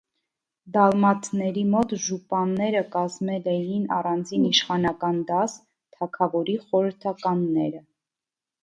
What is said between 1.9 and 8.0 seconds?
ժուպանները կազմել էին առանձին իշխանական դաս՝ թագավորի խորհրդականները։